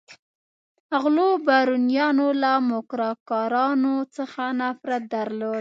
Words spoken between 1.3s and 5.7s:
بارونیانو له موکراکرانو څخه نفرت درلود.